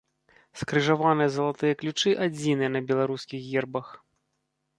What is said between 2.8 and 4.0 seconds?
беларускіх гербах.